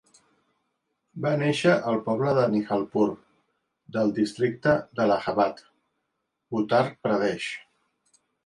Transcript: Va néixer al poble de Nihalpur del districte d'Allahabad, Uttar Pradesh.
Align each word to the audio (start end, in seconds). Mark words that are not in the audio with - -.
Va 1.25 1.33
néixer 1.41 1.73
al 1.91 1.99
poble 2.07 2.31
de 2.37 2.45
Nihalpur 2.55 3.05
del 3.99 4.15
districte 4.17 4.75
d'Allahabad, 5.01 5.63
Uttar 6.63 6.85
Pradesh. 7.05 7.53